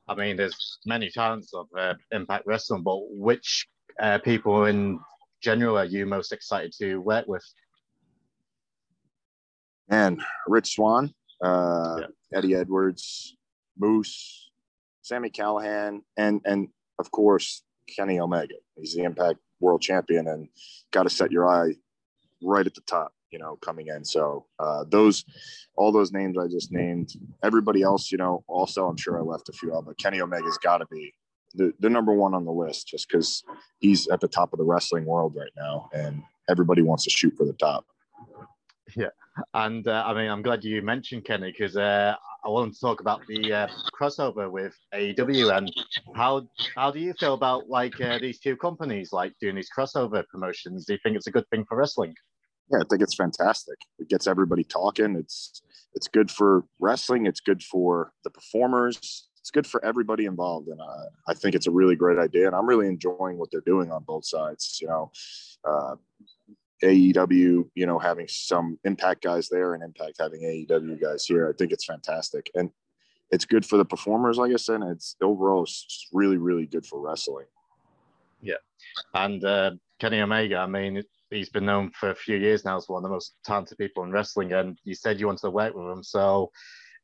I 0.08 0.14
mean, 0.14 0.36
there's 0.36 0.78
many 0.84 1.10
talents 1.10 1.54
of 1.54 1.68
uh, 1.78 1.94
Impact 2.10 2.44
Wrestling, 2.46 2.82
but 2.82 2.98
which 3.10 3.66
uh, 4.00 4.18
people 4.18 4.64
in 4.66 4.98
general 5.40 5.78
are 5.78 5.84
you 5.84 6.06
most 6.06 6.32
excited 6.32 6.72
to 6.78 6.98
work 6.98 7.26
with? 7.28 7.44
And 9.88 10.20
Rich 10.46 10.74
Swann, 10.74 11.14
uh, 11.42 11.98
yeah. 12.00 12.38
Eddie 12.38 12.54
Edwards, 12.54 13.36
Moose, 13.78 14.50
Sami 15.02 15.30
Callihan, 15.30 16.02
and 16.16 16.40
and 16.44 16.68
of 16.98 17.10
course 17.10 17.62
Kenny 17.94 18.20
Omega. 18.20 18.54
He's 18.76 18.94
the 18.94 19.02
Impact 19.02 19.38
World 19.60 19.82
Champion, 19.82 20.28
and 20.28 20.48
got 20.90 21.04
to 21.04 21.10
set 21.10 21.32
your 21.32 21.48
eye 21.48 21.74
right 22.42 22.66
at 22.66 22.74
the 22.74 22.82
top. 22.82 23.12
You 23.30 23.38
know, 23.38 23.56
coming 23.56 23.86
in. 23.86 24.04
So 24.04 24.44
uh, 24.58 24.84
those, 24.90 25.24
all 25.74 25.90
those 25.90 26.12
names 26.12 26.36
I 26.36 26.48
just 26.48 26.70
named. 26.70 27.14
Everybody 27.42 27.80
else, 27.80 28.12
you 28.12 28.18
know, 28.18 28.44
also 28.46 28.86
I'm 28.86 28.98
sure 28.98 29.18
I 29.18 29.22
left 29.22 29.48
a 29.48 29.52
few 29.52 29.74
out, 29.74 29.86
but 29.86 29.96
Kenny 29.96 30.20
Omega's 30.20 30.58
got 30.58 30.78
to 30.78 30.86
be 30.90 31.14
the, 31.54 31.72
the 31.80 31.90
number 31.90 32.12
one 32.12 32.34
on 32.34 32.44
the 32.44 32.52
list 32.52 32.88
just 32.88 33.08
because 33.08 33.42
he's 33.78 34.08
at 34.08 34.20
the 34.20 34.28
top 34.28 34.52
of 34.52 34.58
the 34.58 34.64
wrestling 34.64 35.04
world 35.04 35.34
right 35.36 35.52
now 35.56 35.88
and 35.94 36.22
everybody 36.48 36.82
wants 36.82 37.04
to 37.04 37.10
shoot 37.10 37.34
for 37.36 37.44
the 37.44 37.52
top. 37.54 37.86
And 39.55 39.87
uh, 39.87 40.05
I 40.06 40.14
mean, 40.14 40.31
I'm 40.31 40.43
glad 40.43 40.64
you 40.64 40.82
mentioned 40.82 41.25
Kenny 41.25 41.52
because 41.52 41.76
uh, 41.76 42.14
I 42.44 42.49
want 42.49 42.75
to 42.75 42.81
talk 42.81 43.00
about 43.00 43.26
the 43.29 43.52
uh, 43.52 43.69
crossover 43.99 44.50
with 44.50 44.75
AEW 44.94 45.56
and 45.56 45.73
how 46.14 46.46
how 46.75 46.90
do 46.90 46.99
you 46.99 47.14
feel 47.14 47.34
about 47.34 47.69
like 47.69 47.99
uh, 48.00 48.19
these 48.19 48.40
two 48.40 48.56
companies 48.56 49.12
like 49.12 49.32
doing 49.40 49.56
these 49.56 49.70
crossover 49.76 50.26
promotions? 50.29 50.84
Do 50.84 50.94
you 50.94 50.99
think 51.02 51.17
it's 51.17 51.29
a 51.29 51.31
good 51.31 51.48
thing 51.51 51.65
for 51.69 51.77
wrestling? 51.77 52.15
Yeah, 52.70 52.81
I 52.81 52.84
think 52.89 53.03
it's 53.03 53.15
fantastic. 53.15 53.77
It 53.98 54.08
gets 54.08 54.27
everybody 54.27 54.65
talking. 54.65 55.17
It's 55.17 55.62
it's 55.94 56.08
good 56.08 56.31
for 56.31 56.65
wrestling. 56.81 57.27
It's 57.27 57.41
good 57.41 57.62
for 57.62 58.12
the 58.24 58.31
performers. 58.31 59.29
It's 59.39 59.51
good 59.51 59.67
for 59.67 59.84
everybody 59.84 60.27
involved, 60.27 60.69
and 60.69 60.81
uh, 60.81 61.06
I 61.29 61.34
think 61.34 61.55
it's 61.55 61.67
a 61.67 61.70
really 61.70 61.96
great 61.96 62.19
idea. 62.19 62.46
And 62.46 62.55
I'm 62.55 62.67
really 62.67 62.86
enjoying 62.86 63.39
what 63.39 63.51
they're 63.51 63.60
doing 63.60 63.91
on 63.91 64.05
both 64.05 64.24
sides. 64.24 64.79
You 64.81 64.89
know, 64.89 65.10
uh, 65.65 65.96
AEW, 66.82 67.69
you 67.74 67.86
know, 67.86 67.98
having 67.98 68.27
some 68.29 68.79
impact 68.84 69.22
guys 69.22 69.48
there 69.48 69.74
and 69.74 69.82
impact 69.82 70.17
having 70.19 70.43
AEW 70.43 71.01
guys 71.01 71.24
here. 71.24 71.48
I 71.48 71.53
think 71.56 71.72
it's 71.72 71.84
fantastic. 71.84 72.51
And 72.55 72.70
it's 73.31 73.44
good 73.44 73.65
for 73.65 73.77
the 73.77 73.84
performers, 73.84 74.36
like 74.36 74.53
I 74.53 74.56
said, 74.56 74.82
and 74.82 74.91
it's 74.91 75.17
overall 75.22 75.62
it's 75.62 76.08
really, 76.12 76.36
really 76.36 76.67
good 76.67 76.84
for 76.84 77.01
wrestling. 77.01 77.46
Yeah. 78.41 78.56
And 79.15 79.44
uh, 79.44 79.72
Kenny 80.01 80.20
Omega, 80.20 80.56
I 80.56 80.67
mean, 80.67 81.03
he's 81.31 81.48
been 81.48 81.65
known 81.65 81.91
for 81.93 82.10
a 82.10 82.15
few 82.15 82.36
years 82.36 82.65
now 82.65 82.77
as 82.77 82.89
one 82.89 82.98
of 82.98 83.03
the 83.05 83.15
most 83.15 83.34
talented 83.44 83.79
people 83.79 84.03
in 84.05 84.10
wrestling. 84.10 84.53
And 84.53 84.79
you 84.84 84.94
said 84.94 85.19
you 85.19 85.27
wanted 85.27 85.43
to 85.43 85.51
work 85.51 85.74
with 85.74 85.86
him. 85.86 86.03
So 86.03 86.51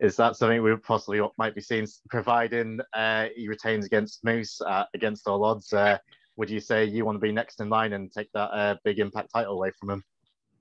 is 0.00 0.16
that 0.16 0.36
something 0.36 0.62
we 0.62 0.76
possibly 0.76 1.20
might 1.38 1.54
be 1.54 1.60
seeing, 1.60 1.86
providing 2.10 2.80
uh, 2.92 3.28
he 3.34 3.48
retains 3.48 3.86
against 3.86 4.22
Moose, 4.24 4.60
uh, 4.60 4.84
against 4.94 5.26
all 5.26 5.44
odds? 5.44 5.72
Uh, 5.72 5.98
would 6.38 6.48
you 6.48 6.60
say 6.60 6.84
you 6.84 7.04
want 7.04 7.16
to 7.16 7.20
be 7.20 7.32
next 7.32 7.60
in 7.60 7.68
line 7.68 7.92
and 7.92 8.10
take 8.10 8.30
that 8.32 8.50
uh, 8.52 8.76
big 8.84 9.00
impact 9.00 9.30
title 9.34 9.54
away 9.54 9.72
from 9.78 9.90
him? 9.90 10.04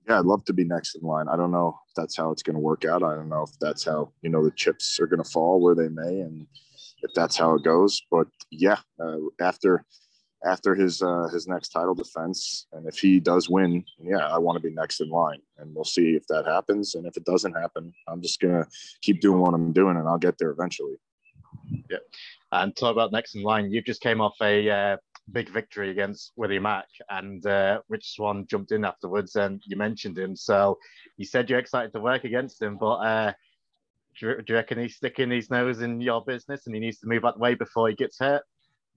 Yeah, 0.09 0.19
I'd 0.19 0.25
love 0.25 0.43
to 0.45 0.53
be 0.53 0.63
next 0.63 0.95
in 0.95 1.07
line. 1.07 1.27
I 1.29 1.37
don't 1.37 1.51
know 1.51 1.79
if 1.87 1.93
that's 1.95 2.17
how 2.17 2.31
it's 2.31 2.41
going 2.41 2.55
to 2.55 2.59
work 2.59 2.83
out. 2.83 3.03
I 3.03 3.13
don't 3.13 3.29
know 3.29 3.43
if 3.43 3.51
that's 3.61 3.85
how 3.85 4.11
you 4.21 4.29
know 4.29 4.43
the 4.43 4.51
chips 4.51 4.99
are 4.99 5.07
going 5.07 5.23
to 5.23 5.29
fall 5.29 5.61
where 5.61 5.75
they 5.75 5.89
may, 5.89 6.21
and 6.21 6.47
if 7.03 7.13
that's 7.13 7.37
how 7.37 7.53
it 7.55 7.63
goes. 7.63 8.01
But 8.09 8.27
yeah, 8.49 8.77
uh, 8.99 9.17
after 9.39 9.85
after 10.45 10.73
his 10.73 11.01
uh, 11.03 11.27
his 11.31 11.47
next 11.47 11.69
title 11.69 11.93
defense, 11.93 12.65
and 12.71 12.87
if 12.87 12.97
he 12.97 13.19
does 13.19 13.49
win, 13.49 13.83
yeah, 14.01 14.27
I 14.27 14.39
want 14.39 14.55
to 14.55 14.67
be 14.67 14.73
next 14.73 14.99
in 15.01 15.09
line, 15.09 15.41
and 15.59 15.75
we'll 15.75 15.83
see 15.83 16.15
if 16.15 16.25
that 16.27 16.45
happens. 16.47 16.95
And 16.95 17.05
if 17.05 17.17
it 17.17 17.25
doesn't 17.25 17.53
happen, 17.53 17.93
I'm 18.07 18.21
just 18.21 18.39
gonna 18.39 18.65
keep 19.01 19.21
doing 19.21 19.41
what 19.41 19.53
I'm 19.53 19.73
doing, 19.73 19.97
and 19.97 20.07
I'll 20.07 20.17
get 20.17 20.39
there 20.39 20.51
eventually. 20.51 20.95
Yeah, 21.89 21.97
and 22.51 22.75
talk 22.75 22.93
about 22.93 23.11
next 23.11 23.35
in 23.35 23.43
line. 23.43 23.71
You've 23.71 23.85
just 23.85 24.01
came 24.01 24.21
off 24.21 24.35
a 24.41 24.69
uh, 24.69 24.97
big 25.31 25.49
victory 25.49 25.89
against 25.89 26.31
Willie 26.35 26.59
Mack, 26.59 26.87
and 27.09 27.45
uh, 27.45 27.81
Rich 27.89 28.15
Swann 28.15 28.45
jumped 28.47 28.71
in 28.71 28.85
afterwards, 28.85 29.35
and 29.35 29.61
you 29.65 29.77
mentioned 29.77 30.17
him. 30.17 30.35
So 30.35 30.77
you 31.17 31.25
said 31.25 31.49
you're 31.49 31.59
excited 31.59 31.93
to 31.93 31.99
work 31.99 32.23
against 32.23 32.61
him, 32.61 32.77
but 32.77 32.95
uh, 32.95 33.33
do, 34.19 34.27
you, 34.27 34.35
do 34.37 34.53
you 34.53 34.55
reckon 34.55 34.79
he's 34.79 34.95
sticking 34.95 35.31
his 35.31 35.49
nose 35.49 35.81
in 35.81 36.01
your 36.01 36.23
business 36.23 36.65
and 36.65 36.75
he 36.75 36.81
needs 36.81 36.99
to 36.99 37.07
move 37.07 37.25
out 37.25 37.35
the 37.35 37.41
way 37.41 37.55
before 37.55 37.89
he 37.89 37.95
gets 37.95 38.19
hurt? 38.19 38.43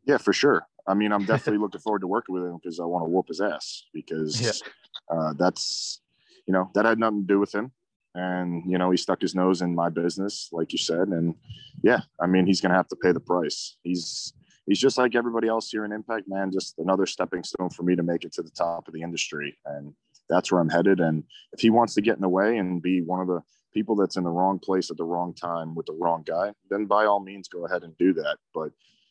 Yeah, 0.06 0.18
for 0.18 0.32
sure. 0.32 0.66
I 0.86 0.94
mean, 0.94 1.12
I'm 1.12 1.24
definitely 1.24 1.58
looking 1.62 1.80
forward 1.80 2.00
to 2.00 2.06
working 2.06 2.34
with 2.34 2.44
him 2.44 2.58
because 2.62 2.80
I 2.80 2.84
want 2.84 3.04
to 3.04 3.10
whoop 3.10 3.28
his 3.28 3.40
ass 3.40 3.84
because 3.92 4.40
yeah. 4.40 5.14
uh, 5.14 5.34
that's, 5.36 6.00
you 6.46 6.52
know, 6.52 6.70
that 6.74 6.84
had 6.84 6.98
nothing 6.98 7.22
to 7.22 7.26
do 7.26 7.38
with 7.38 7.54
him. 7.54 7.72
And, 8.14 8.64
you 8.68 8.76
know, 8.76 8.90
he 8.90 8.96
stuck 8.96 9.20
his 9.20 9.34
nose 9.34 9.62
in 9.62 9.74
my 9.74 9.88
business, 9.88 10.48
like 10.52 10.72
you 10.72 10.78
said. 10.78 11.08
And 11.08 11.34
yeah, 11.82 12.00
I 12.20 12.26
mean, 12.26 12.46
he's 12.46 12.60
going 12.60 12.70
to 12.70 12.76
have 12.76 12.88
to 12.88 12.96
pay 12.96 13.12
the 13.12 13.20
price. 13.20 13.76
He's, 13.82 14.32
he's 14.70 14.78
just 14.78 14.98
like 14.98 15.16
everybody 15.16 15.48
else 15.48 15.68
here 15.68 15.84
in 15.84 15.90
Impact, 15.90 16.28
man. 16.28 16.52
Just 16.52 16.78
another 16.78 17.04
stepping 17.04 17.42
stone 17.42 17.70
for 17.70 17.82
me 17.82 17.96
to 17.96 18.04
make 18.04 18.24
it 18.24 18.32
to 18.34 18.42
the 18.42 18.50
top 18.50 18.86
of 18.86 18.94
the 18.94 19.02
industry, 19.02 19.58
and 19.66 19.92
that's 20.28 20.52
where 20.52 20.60
I'm 20.60 20.68
headed. 20.68 21.00
And 21.00 21.24
if 21.52 21.60
he 21.60 21.70
wants 21.70 21.94
to 21.94 22.00
get 22.00 22.14
in 22.14 22.20
the 22.20 22.28
way 22.28 22.56
and 22.56 22.80
be 22.80 23.02
one 23.02 23.20
of 23.20 23.26
the 23.26 23.42
people 23.74 23.96
that's 23.96 24.16
in 24.16 24.22
the 24.22 24.30
wrong 24.30 24.60
place 24.60 24.90
at 24.90 24.96
the 24.96 25.04
wrong 25.04 25.34
time 25.34 25.74
with 25.74 25.86
the 25.86 25.92
wrong 25.92 26.22
guy, 26.24 26.52
then 26.70 26.86
by 26.86 27.04
all 27.04 27.18
means 27.18 27.48
go 27.48 27.66
ahead 27.66 27.82
and 27.82 27.98
do 27.98 28.14
that. 28.14 28.38
But 28.54 28.70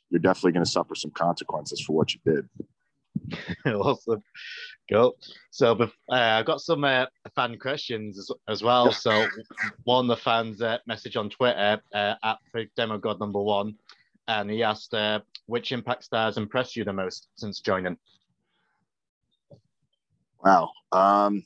you're 0.09 0.21
definitely 0.21 0.53
going 0.53 0.65
to 0.65 0.71
suffer 0.71 0.95
some 0.95 1.11
consequences 1.11 1.81
for 1.81 1.93
what 1.93 2.13
you 2.13 2.21
did. 2.25 2.49
awesome. 3.65 4.23
Cool. 4.89 5.17
So 5.51 5.73
uh, 5.73 5.89
I've 6.09 6.45
got 6.45 6.61
some 6.61 6.85
uh, 6.85 7.07
fan 7.35 7.59
questions 7.59 8.17
as, 8.17 8.31
as 8.47 8.63
well. 8.63 8.93
So 8.93 9.27
one 9.83 10.05
of 10.05 10.17
the 10.17 10.23
fans 10.23 10.61
uh, 10.61 10.77
message 10.87 11.17
on 11.17 11.29
Twitter 11.29 11.81
uh, 11.93 12.15
at 12.23 12.37
Demo 12.77 12.97
God 12.97 13.19
number 13.19 13.41
one, 13.41 13.75
and 14.29 14.49
he 14.49 14.63
asked 14.63 14.93
uh, 14.93 15.19
which 15.49 15.71
Impact 15.71 16.03
stars 16.03 16.37
impressed 16.37 16.75
you 16.75 16.83
the 16.83 16.93
most 16.93 17.27
since 17.35 17.59
joining. 17.59 17.97
Wow, 20.43 20.69
um, 20.91 21.43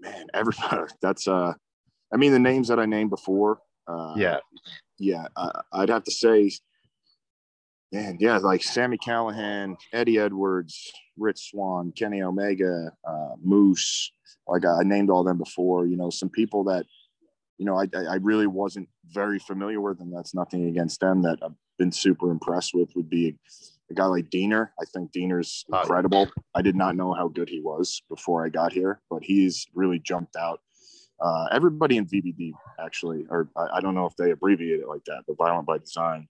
man, 0.00 0.26
everybody. 0.34 0.92
That's 1.00 1.28
uh, 1.28 1.54
I 2.12 2.16
mean 2.16 2.32
the 2.32 2.38
names 2.38 2.68
that 2.68 2.80
I 2.80 2.86
named 2.86 3.10
before. 3.10 3.60
Uh, 3.86 4.14
yeah, 4.16 4.38
yeah. 4.98 5.28
I'd 5.72 5.88
have 5.88 6.04
to 6.04 6.10
say 6.10 6.50
man, 7.92 8.16
yeah, 8.20 8.38
like 8.38 8.64
Sami 8.64 8.98
Callihan, 8.98 9.76
Eddie 9.92 10.18
Edwards, 10.18 10.92
Rich 11.16 11.50
Swann, 11.50 11.92
Kenny 11.92 12.22
Omega, 12.22 12.90
uh, 13.08 13.36
Moose. 13.42 14.10
Like 14.48 14.64
I 14.64 14.82
named 14.82 15.08
all 15.08 15.22
them 15.22 15.38
before. 15.38 15.86
You 15.86 15.96
know, 15.96 16.10
some 16.10 16.30
people 16.30 16.64
that 16.64 16.84
you 17.58 17.64
know 17.64 17.78
I, 17.78 17.86
I 17.94 18.16
really 18.16 18.48
wasn't 18.48 18.88
very 19.06 19.38
familiar 19.38 19.80
with, 19.80 20.00
and 20.00 20.12
that's 20.12 20.34
nothing 20.34 20.66
against 20.66 21.00
them. 21.00 21.22
That 21.22 21.38
I've 21.42 21.52
been 21.78 21.92
super 21.92 22.30
impressed 22.30 22.72
with 22.74 22.90
would 22.96 23.10
be 23.10 23.36
a 23.90 23.94
guy 23.94 24.06
like 24.06 24.30
Deaner. 24.30 24.70
I 24.80 24.84
think 24.86 25.12
Deaner's 25.12 25.64
incredible. 25.68 26.28
I 26.54 26.62
did 26.62 26.76
not 26.76 26.96
know 26.96 27.12
how 27.12 27.28
good 27.28 27.48
he 27.48 27.60
was 27.60 28.02
before 28.08 28.44
I 28.44 28.48
got 28.48 28.72
here, 28.72 29.00
but 29.10 29.22
he's 29.22 29.66
really 29.74 29.98
jumped 29.98 30.36
out. 30.36 30.60
Uh, 31.20 31.46
everybody 31.52 31.96
in 31.96 32.06
VBD 32.06 32.52
actually, 32.78 33.26
or 33.30 33.48
I, 33.56 33.78
I, 33.78 33.80
don't 33.80 33.94
know 33.94 34.04
if 34.04 34.14
they 34.16 34.32
abbreviate 34.32 34.80
it 34.80 34.88
like 34.88 35.02
that, 35.06 35.22
but 35.26 35.38
Violent 35.38 35.66
by 35.66 35.78
Design 35.78 36.28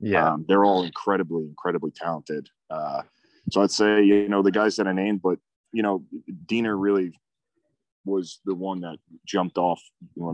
yeah, 0.00 0.32
um, 0.32 0.46
they're 0.48 0.64
all 0.64 0.82
incredibly, 0.82 1.44
incredibly 1.44 1.90
talented. 1.90 2.48
Uh, 2.70 3.02
so 3.50 3.62
I'd 3.62 3.70
say 3.70 4.02
you 4.02 4.28
know 4.28 4.42
the 4.42 4.50
guys 4.50 4.76
that 4.76 4.86
I 4.86 4.92
named, 4.92 5.20
but 5.22 5.38
you 5.72 5.82
know 5.82 6.04
Deaner 6.46 6.74
really 6.78 7.12
was 8.06 8.40
the 8.46 8.54
one 8.54 8.80
that 8.80 8.96
jumped 9.26 9.58
off, 9.58 9.82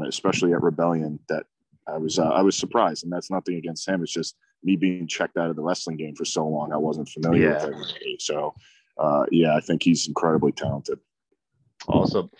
especially 0.06 0.52
at 0.52 0.62
Rebellion. 0.62 1.18
That 1.28 1.46
I 1.88 1.98
was 1.98 2.18
uh, 2.18 2.28
I 2.28 2.42
was 2.42 2.56
surprised, 2.56 3.04
and 3.04 3.12
that's 3.12 3.30
nothing 3.30 3.56
against 3.56 3.88
him. 3.88 4.02
It's 4.02 4.12
just 4.12 4.36
me 4.64 4.76
being 4.76 5.06
checked 5.06 5.36
out 5.36 5.50
of 5.50 5.56
the 5.56 5.62
wrestling 5.62 5.96
game 5.96 6.14
for 6.14 6.24
so 6.24 6.46
long. 6.46 6.72
I 6.72 6.76
wasn't 6.76 7.08
familiar 7.08 7.50
yeah. 7.50 7.54
with 7.54 7.62
everybody. 7.62 8.16
So 8.20 8.54
uh, 8.98 9.24
yeah, 9.30 9.54
I 9.56 9.60
think 9.60 9.82
he's 9.82 10.08
incredibly 10.08 10.52
talented. 10.52 10.98
Awesome. 11.88 12.30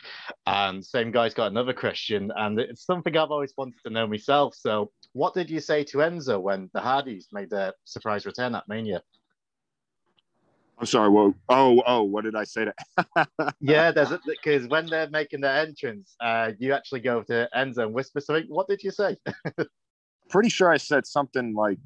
And 0.47 0.85
same 0.85 1.13
guy's 1.13 1.35
got 1.35 1.51
another 1.51 1.75
question, 1.75 2.33
and 2.37 2.59
it's 2.59 2.85
something 2.85 3.17
I've 3.17 3.31
always 3.31 3.53
wanted 3.57 3.77
to 3.85 3.91
know 3.91 4.07
myself. 4.07 4.55
So, 4.57 4.91
what 5.13 5.35
did 5.35 5.51
you 5.51 5.61
say 5.61 5.85
to 5.85 5.99
Enzo 5.99 6.41
when 6.41 6.71
the 6.73 6.81
Hardys 6.81 7.29
made 7.33 7.51
their 7.51 7.73
surprise 7.85 8.27
return 8.27 8.55
at 8.55 8.67
Mania? 8.69 9.03
I'm 10.79 10.87
sorry. 10.87 11.09
Well, 11.09 11.35
oh, 11.49 11.83
oh, 11.87 12.03
what 12.03 12.25
did 12.25 12.37
I 12.37 12.45
say 12.45 12.67
to? 12.67 13.27
yeah, 13.61 13.91
there's 13.91 14.13
because 14.27 14.69
when 14.69 14.87
they're 14.87 15.09
making 15.09 15.41
their 15.41 15.57
entrance, 15.57 16.15
uh, 16.21 16.53
you 16.59 16.75
actually 16.75 17.01
go 17.01 17.23
to 17.23 17.49
Enzo 17.57 17.85
and 17.85 17.95
whisper 17.95 18.21
something. 18.21 18.47
What 18.49 18.69
did 18.69 18.83
you 18.83 18.91
say? 18.91 19.17
Pretty 20.29 20.51
sure 20.51 20.71
I 20.71 20.77
said 20.77 21.07
something 21.07 21.55
like 21.55 21.79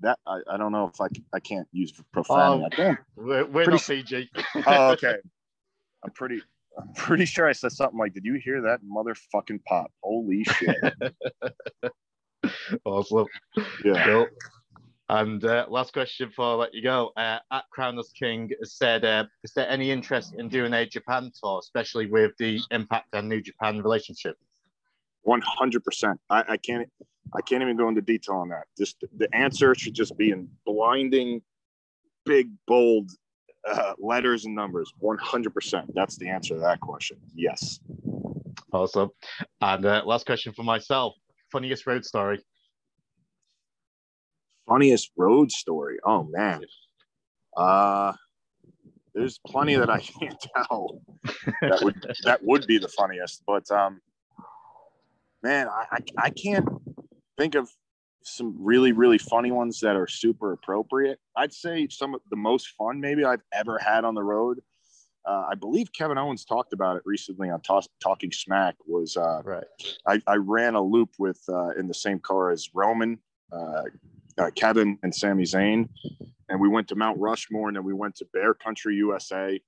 that. 0.00 0.18
I, 0.26 0.40
I 0.50 0.56
don't 0.56 0.72
know 0.72 0.90
if 0.92 1.00
I 1.00 1.06
I 1.32 1.38
can't 1.38 1.68
use 1.72 1.92
profanity. 2.12 2.76
Oh, 2.78 2.96
we're, 3.16 3.44
we're 3.46 3.66
not 3.66 3.82
PG. 3.82 4.30
oh, 4.66 4.92
okay. 4.92 5.16
I'm 6.04 6.10
pretty 6.10 6.42
I'm 6.78 6.92
pretty 6.94 7.24
sure 7.24 7.48
I 7.48 7.52
said 7.52 7.72
something 7.72 7.98
like, 7.98 8.14
"Did 8.14 8.24
you 8.24 8.34
hear 8.34 8.60
that 8.62 8.80
motherfucking 8.84 9.64
pop? 9.64 9.90
Holy 10.02 10.44
shit!" 10.44 10.94
awesome. 12.84 13.26
Yeah. 13.84 14.04
Cool. 14.04 14.26
And 15.10 15.44
uh, 15.44 15.66
last 15.68 15.92
question 15.92 16.28
before 16.28 16.52
I 16.52 16.54
let 16.54 16.74
you 16.74 16.82
go. 16.82 17.12
Uh, 17.16 17.38
at 17.52 17.64
Crownless 17.76 18.12
King 18.18 18.50
said, 18.62 19.04
uh, 19.04 19.24
"Is 19.42 19.52
there 19.52 19.68
any 19.68 19.90
interest 19.90 20.34
in 20.38 20.48
doing 20.48 20.72
a 20.72 20.86
Japan 20.86 21.30
tour, 21.38 21.58
especially 21.58 22.06
with 22.06 22.32
the 22.38 22.60
Impact 22.70 23.08
and 23.12 23.28
New 23.28 23.42
Japan 23.42 23.82
relationship?" 23.82 24.36
One 25.22 25.42
hundred 25.42 25.84
percent. 25.84 26.18
I 26.30 26.56
can't. 26.56 26.88
I 27.34 27.42
can't 27.42 27.62
even 27.62 27.76
go 27.76 27.88
into 27.88 28.00
detail 28.00 28.36
on 28.36 28.48
that. 28.50 28.64
Just 28.78 29.04
the 29.16 29.28
answer 29.34 29.74
should 29.74 29.94
just 29.94 30.16
be 30.16 30.30
in 30.30 30.48
blinding, 30.64 31.42
big, 32.24 32.50
bold 32.66 33.10
uh, 33.66 33.94
letters 33.98 34.44
and 34.44 34.54
numbers 34.54 34.92
100% 35.02 35.84
that's 35.94 36.16
the 36.18 36.28
answer 36.28 36.54
to 36.54 36.60
that 36.60 36.80
question 36.80 37.16
yes 37.34 37.80
awesome 38.72 39.08
and 39.62 39.86
uh, 39.86 40.02
last 40.04 40.26
question 40.26 40.52
for 40.52 40.64
myself 40.64 41.14
funniest 41.50 41.86
road 41.86 42.04
story 42.04 42.38
funniest 44.66 45.10
road 45.16 45.50
story. 45.50 45.98
Oh 46.04 46.24
man. 46.24 46.62
Uh 47.56 48.12
there's 49.14 49.38
plenty 49.46 49.76
that 49.76 49.88
i 49.88 50.00
can't 50.00 50.44
tell 50.68 51.00
that 51.60 51.80
would 51.82 51.94
that 52.24 52.40
would 52.42 52.66
be 52.66 52.78
the 52.78 52.88
funniest 52.88 53.42
but 53.46 53.68
um 53.70 54.00
man 55.42 55.68
I, 55.68 55.84
I 55.92 55.98
i 56.18 56.30
can't 56.30 56.68
think 57.38 57.54
of 57.54 57.70
some 58.22 58.56
really 58.58 58.92
really 58.92 59.18
funny 59.18 59.52
ones 59.52 59.80
that 59.80 59.96
are 59.96 60.06
super 60.06 60.52
appropriate. 60.52 61.18
I'd 61.36 61.52
say 61.52 61.88
some 61.90 62.14
of 62.14 62.22
the 62.30 62.36
most 62.36 62.68
fun 62.78 63.00
maybe 63.00 63.24
i've 63.24 63.42
ever 63.52 63.78
had 63.78 64.04
on 64.04 64.14
the 64.14 64.22
road 64.22 64.60
uh, 65.26 65.44
i 65.50 65.54
believe 65.54 65.92
kevin 65.92 66.18
owens 66.18 66.44
talked 66.44 66.72
about 66.72 66.96
it 66.96 67.02
recently 67.04 67.50
on 67.50 67.60
talking 68.02 68.32
smack 68.32 68.76
was 68.86 69.16
uh, 69.16 69.42
right. 69.44 69.64
I, 70.06 70.22
I, 70.26 70.36
ran 70.36 70.74
a 70.74 70.82
loop 70.82 71.10
with 71.18 71.40
uh, 71.50 71.70
in 71.78 71.86
the 71.86 71.94
same 71.94 72.18
car 72.18 72.50
as 72.50 72.70
roman 72.74 73.18
uh, 74.38 74.50
kevin 74.54 74.98
and 75.02 75.14
Sami 75.14 75.44
Zayn 75.44 75.88
and 76.48 76.60
we 76.60 76.68
went 76.68 76.88
to 76.88 76.94
mount 76.94 77.18
rushmore 77.18 77.68
and 77.68 77.76
then 77.76 77.84
we 77.84 77.94
went 77.94 78.16
to 78.16 78.26
bear 78.32 78.54
country 78.54 78.96
usa 78.96 79.60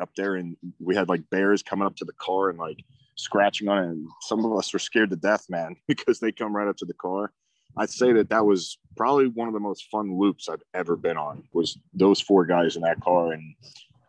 up 0.00 0.10
there 0.16 0.36
and 0.36 0.56
we 0.78 0.94
had 0.94 1.08
like 1.08 1.28
bears 1.30 1.62
coming 1.62 1.86
up 1.86 1.96
to 1.96 2.04
the 2.04 2.12
car 2.14 2.50
and 2.50 2.58
like 2.58 2.78
scratching 3.16 3.68
on 3.68 3.78
it 3.78 3.88
and 3.88 4.06
some 4.22 4.44
of 4.44 4.56
us 4.56 4.72
were 4.72 4.78
scared 4.78 5.10
to 5.10 5.16
death 5.16 5.46
man 5.48 5.76
because 5.88 6.20
they 6.20 6.32
come 6.32 6.54
right 6.54 6.68
up 6.68 6.76
to 6.76 6.86
the 6.86 6.94
car 6.94 7.32
I'd 7.76 7.90
say 7.90 8.12
that 8.14 8.30
that 8.30 8.44
was 8.44 8.78
probably 8.96 9.28
one 9.28 9.48
of 9.48 9.54
the 9.54 9.60
most 9.60 9.86
fun 9.90 10.18
loops 10.18 10.48
I've 10.48 10.62
ever 10.74 10.96
been 10.96 11.16
on. 11.16 11.44
Was 11.52 11.78
those 11.94 12.20
four 12.20 12.44
guys 12.44 12.76
in 12.76 12.82
that 12.82 13.00
car 13.00 13.32
and 13.32 13.54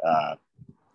uh, 0.06 0.36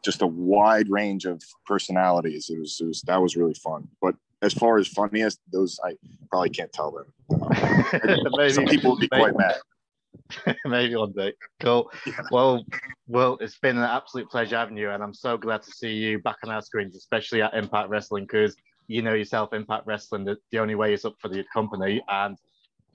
just 0.05 0.23
a 0.23 0.27
wide 0.27 0.89
range 0.89 1.25
of 1.25 1.43
personalities. 1.67 2.51
It 2.51 2.59
was, 2.59 2.79
it 2.81 2.87
was 2.87 3.03
that 3.03 3.21
was 3.21 3.37
really 3.37 3.55
fun. 3.55 3.89
But 4.01 4.17
as 4.43 4.53
far 4.53 4.79
as 4.79 4.89
funniest, 4.89 5.41
those 5.53 5.79
I 5.85 5.95
probably 6.31 6.51
can't 6.51 6.73
tell 6.73 6.91
them. 6.91 7.07
maybe, 8.37 8.53
Some 8.53 8.67
people 8.67 8.93
would 8.93 9.01
be 9.01 9.09
maybe, 9.11 9.33
quite 9.33 9.37
mad. 9.37 10.57
maybe 10.67 10.97
one 10.97 11.13
day. 11.13 11.33
Cool. 11.61 11.91
Yeah. 12.07 12.21
Well, 12.31 12.65
well, 13.07 13.39
it's 13.41 13.59
been 13.59 13.77
an 13.77 13.85
absolute 13.85 14.31
pleasure 14.31 14.57
having 14.57 14.77
you, 14.77 14.91
and 14.91 15.03
I'm 15.03 15.15
so 15.15 15.37
glad 15.37 15.63
to 15.63 15.71
see 15.71 15.93
you 15.93 16.19
back 16.19 16.37
on 16.45 16.51
our 16.51 16.63
screens, 16.63 16.97
especially 16.97 17.43
at 17.43 17.55
Impact 17.55 17.89
Wrestling, 17.89 18.25
because 18.25 18.57
you 18.89 19.03
know 19.03 19.15
yourself, 19.15 19.53
Impact 19.53 19.87
Wrestling, 19.87 20.25
the, 20.25 20.37
the 20.53 20.59
only 20.59 20.75
way 20.75 20.93
is 20.93 21.05
up 21.05 21.15
for 21.21 21.29
the 21.29 21.45
company, 21.53 22.03
and 22.09 22.37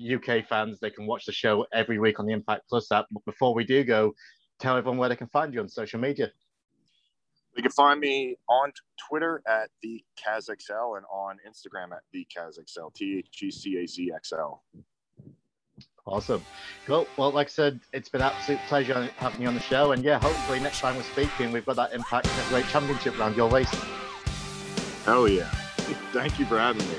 UK 0.01 0.48
fans, 0.48 0.79
they 0.79 0.89
can 0.89 1.05
watch 1.05 1.25
the 1.25 1.31
show 1.31 1.65
every 1.74 2.00
week 2.00 2.19
on 2.19 2.25
the 2.25 2.33
Impact 2.33 2.63
Plus 2.69 2.91
app. 2.91 3.05
But 3.12 3.25
before 3.25 3.53
we 3.53 3.63
do 3.63 3.83
go, 3.83 4.13
tell 4.60 4.77
everyone 4.77 4.98
where 4.98 5.10
they 5.10 5.15
can 5.15 5.27
find 5.27 5.53
you 5.53 5.60
on 5.60 5.69
social 5.69 6.00
media. 6.00 6.31
You 7.62 7.70
can 7.70 7.74
find 7.74 8.00
me 8.00 8.38
on 8.50 8.72
Twitter 9.08 9.44
at 9.48 9.70
the 9.84 10.03
CazXL 10.18 10.98
and 10.98 11.06
on 11.13 11.38
Instagram 11.48 11.91
at 11.91 12.01
the 12.12 12.25
CazXL, 12.36 12.91
T 12.96 13.20
H 13.20 13.44
E 13.44 13.51
C 13.51 13.77
A 13.77 13.88
Z 13.88 14.12
X 14.15 14.34
L. 14.34 14.63
Awesome. 16.08 16.44
Cool. 16.88 17.06
Well, 17.18 17.30
like 17.30 17.46
I 17.46 17.50
said, 17.51 17.80
it's 17.94 18.10
been 18.10 18.22
an 18.22 18.32
absolute 18.32 18.62
pleasure 18.68 19.08
having 19.18 19.44
you 19.44 19.48
on 19.48 19.53
the 19.53 19.60
show. 19.60 19.91
And 19.91 20.03
yeah, 20.03 20.18
hopefully 20.18 20.60
next 20.60 20.80
time 20.80 20.96
we're 20.96 21.03
speaking, 21.03 21.51
we've 21.51 21.63
got 21.63 21.75
that 21.75 21.94
Impact 21.94 22.25
Heavyweight 22.25 22.65
Championship 22.70 23.20
around 23.20 23.38
your 23.38 23.48
waist. 23.48 23.75
Hell 25.06 25.27
yeah. 25.27 25.44
Thank 26.13 26.39
you 26.39 26.48
for 26.48 26.58
having 26.58 26.88
me. 26.89 26.96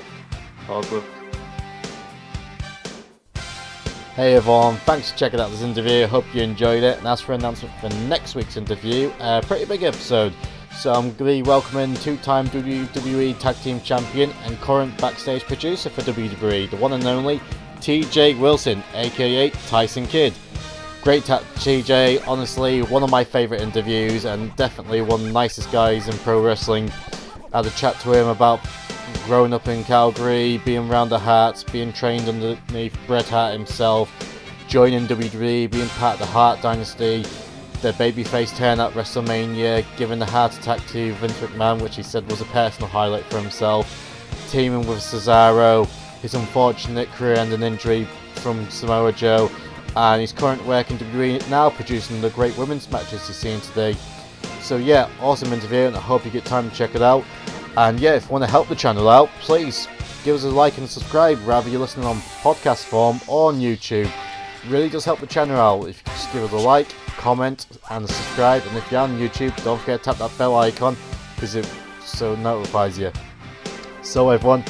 Awesome. 0.69 1.03
Hey 4.15 4.35
everyone, 4.35 4.75
thanks 4.85 5.09
for 5.09 5.17
checking 5.17 5.39
out 5.39 5.49
this 5.49 5.63
interview. 5.63 6.05
Hope 6.05 6.23
you 6.35 6.43
enjoyed 6.43 6.83
it. 6.83 6.99
And 6.99 7.07
as 7.07 7.19
for 7.19 7.33
announcement 7.33 7.73
for 7.81 7.89
next 8.07 8.35
week's 8.35 8.57
interview, 8.57 9.11
a 9.19 9.41
pretty 9.41 9.65
big 9.65 9.81
episode. 9.81 10.33
So 10.83 10.91
I'm 10.91 11.13
going 11.13 11.15
to 11.15 11.23
be 11.23 11.41
welcoming 11.43 11.93
two-time 11.93 12.49
WWE 12.49 13.39
Tag 13.39 13.55
Team 13.63 13.79
Champion 13.79 14.31
and 14.43 14.59
current 14.59 14.97
backstage 14.97 15.45
producer 15.45 15.89
for 15.89 16.01
WWE, 16.01 16.69
the 16.69 16.75
one 16.75 16.91
and 16.91 17.05
only 17.05 17.39
TJ 17.77 18.37
Wilson, 18.37 18.83
aka 18.93 19.49
Tyson 19.69 20.05
Kidd. 20.05 20.33
Great 21.01 21.23
chat, 21.23 21.41
TJ. 21.55 22.27
Honestly, 22.27 22.81
one 22.81 23.01
of 23.01 23.09
my 23.09 23.23
favourite 23.23 23.63
interviews 23.63 24.25
and 24.25 24.53
definitely 24.57 24.99
one 24.99 25.21
of 25.21 25.25
the 25.27 25.31
nicest 25.31 25.71
guys 25.71 26.09
in 26.09 26.17
pro 26.17 26.43
wrestling. 26.43 26.91
I 27.53 27.59
had 27.59 27.65
a 27.65 27.69
chat 27.77 27.97
to 28.01 28.11
him 28.11 28.27
about 28.27 28.59
growing 29.25 29.53
up 29.53 29.69
in 29.69 29.85
Calgary, 29.85 30.57
being 30.65 30.91
around 30.91 31.07
the 31.07 31.19
Harts, 31.19 31.63
being 31.63 31.93
trained 31.93 32.27
underneath 32.27 32.97
Bret 33.07 33.29
Hart 33.29 33.53
himself, 33.53 34.11
joining 34.67 35.07
WWE, 35.07 35.71
being 35.71 35.87
part 35.87 36.15
of 36.15 36.19
the 36.19 36.25
Hart 36.25 36.61
Dynasty, 36.61 37.23
the 37.83 37.91
babyface 37.91 38.55
turn 38.55 38.79
at 38.79 38.93
WrestleMania, 38.93 39.85
giving 39.97 40.17
the 40.17 40.25
heart 40.25 40.57
attack 40.57 40.79
to 40.87 41.11
Vince 41.15 41.33
McMahon, 41.33 41.81
which 41.81 41.97
he 41.97 42.01
said 42.01 42.25
was 42.31 42.39
a 42.39 42.45
personal 42.45 42.87
highlight 42.87 43.25
for 43.25 43.41
himself, 43.41 44.47
teaming 44.49 44.87
with 44.87 44.99
Cesaro, 44.99 45.85
his 46.21 46.33
unfortunate 46.33 47.09
career-ending 47.09 47.61
injury 47.61 48.07
from 48.35 48.69
Samoa 48.69 49.11
Joe, 49.11 49.51
and 49.97 50.21
he's 50.21 50.31
currently 50.31 50.65
working 50.65 50.97
WWE 50.97 51.49
now, 51.49 51.69
producing 51.71 52.21
the 52.21 52.29
great 52.29 52.57
women's 52.57 52.89
matches 52.89 53.27
you're 53.27 53.35
seeing 53.35 53.59
today. 53.59 53.97
So 54.61 54.77
yeah, 54.77 55.09
awesome 55.19 55.51
interview, 55.51 55.79
and 55.79 55.97
I 55.97 55.99
hope 55.99 56.23
you 56.23 56.31
get 56.31 56.45
time 56.45 56.69
to 56.69 56.75
check 56.75 56.95
it 56.95 57.01
out. 57.01 57.25
And 57.75 57.99
yeah, 57.99 58.13
if 58.13 58.27
you 58.27 58.31
want 58.31 58.45
to 58.45 58.49
help 58.49 58.69
the 58.69 58.75
channel 58.75 59.09
out, 59.09 59.27
please 59.41 59.89
give 60.23 60.37
us 60.37 60.45
a 60.45 60.49
like 60.49 60.77
and 60.77 60.87
subscribe, 60.87 61.37
whether 61.45 61.69
you're 61.69 61.81
listening 61.81 62.05
on 62.05 62.15
podcast 62.41 62.85
form 62.85 63.19
or 63.27 63.49
on 63.49 63.59
YouTube. 63.59 64.09
It 64.63 64.69
really 64.69 64.87
does 64.87 65.03
help 65.03 65.19
the 65.19 65.27
channel 65.27 65.59
out 65.59 65.89
if 65.89 65.97
you 65.97 66.13
just 66.13 66.31
give 66.31 66.43
us 66.43 66.51
a 66.53 66.55
like, 66.55 66.87
comment, 67.17 67.67
and 67.91 68.07
subscribe. 68.07 68.63
And 68.65 68.77
if 68.77 68.89
you're 68.89 69.01
on 69.01 69.19
YouTube, 69.19 69.61
don't 69.65 69.77
forget 69.77 69.99
to 69.99 70.05
tap 70.05 70.17
that 70.19 70.37
bell 70.37 70.55
icon 70.55 70.95
because 71.35 71.55
it 71.55 71.69
so 72.05 72.35
notifies 72.35 72.97
you. 72.97 73.11
So 74.03 74.29
everyone, 74.29 74.63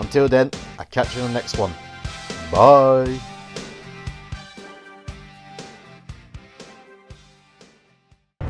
until 0.00 0.28
then, 0.28 0.50
I'll 0.78 0.84
catch 0.86 1.16
you 1.16 1.22
in 1.22 1.28
the 1.28 1.32
next 1.32 1.56
one. 1.56 1.72
Bye. 2.52 3.18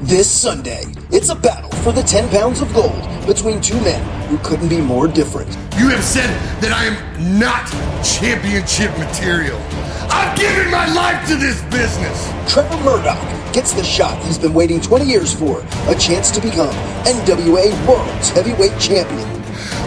This 0.00 0.28
Sunday, 0.28 0.82
it's 1.10 1.28
a 1.28 1.34
battle 1.36 1.70
for 1.82 1.92
the 1.92 2.02
10 2.02 2.28
pounds 2.30 2.60
of 2.60 2.72
gold 2.74 3.26
between 3.26 3.60
two 3.60 3.80
men 3.82 4.28
who 4.28 4.38
couldn't 4.38 4.68
be 4.68 4.80
more 4.80 5.06
different. 5.06 5.50
You 5.78 5.90
have 5.90 6.02
said 6.02 6.30
that 6.60 6.72
I 6.72 6.86
am 6.86 7.38
not 7.38 7.68
championship 8.02 8.90
material. 8.98 9.58
I've 10.10 10.36
given 10.38 10.70
my 10.70 10.86
life 10.94 11.26
to 11.28 11.36
this 11.36 11.60
business. 11.64 12.32
Trevor 12.50 12.76
Murdoch 12.82 13.18
gets 13.52 13.72
the 13.72 13.84
shot 13.84 14.22
he's 14.24 14.38
been 14.38 14.54
waiting 14.54 14.80
20 14.80 15.04
years 15.04 15.34
for 15.34 15.60
a 15.88 15.94
chance 15.94 16.30
to 16.30 16.40
become 16.40 16.74
NWA 17.04 17.70
World's 17.86 18.30
Heavyweight 18.30 18.78
Champion. 18.80 19.28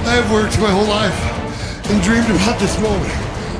I 0.06 0.16
have 0.16 0.32
worked 0.32 0.60
my 0.60 0.70
whole 0.70 0.88
life 0.88 1.90
and 1.90 2.01
dreamed 2.04 2.30
about 2.30 2.60
this 2.60 2.80
moment. 2.80 3.12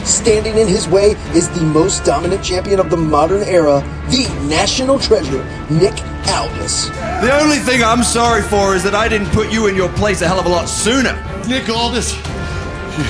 Standing 0.06 0.58
in 0.58 0.68
his 0.68 0.88
way 0.88 1.12
is 1.34 1.50
the 1.50 1.62
most 1.62 2.04
dominant 2.04 2.44
champion 2.44 2.80
of 2.80 2.90
the 2.90 2.98
modern 2.98 3.44
era, 3.44 3.82
the 4.10 4.28
national 4.48 5.00
treasure, 5.00 5.44
Nick 5.70 5.94
Aldis. 6.28 6.90
The 7.22 7.38
only 7.42 7.58
thing 7.58 7.84
I'm 7.84 8.04
sorry 8.04 8.42
for 8.42 8.76
is 8.76 8.84
that 8.84 8.96
I 8.96 9.08
didn't 9.08 9.30
put 9.30 9.52
you 9.52 9.68
in 9.68 9.76
your 9.76 9.90
place 9.90 10.22
a 10.22 10.28
hell 10.28 10.40
of 10.40 10.46
a 10.46 10.50
lot 10.50 10.68
sooner. 10.68 11.14
Nick 11.48 11.70
Aldis, 11.70 12.16